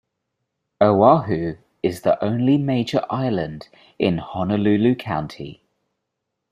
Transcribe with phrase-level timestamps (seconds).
[0.81, 3.69] Oahu is the only major island
[3.99, 5.61] in Honolulu County.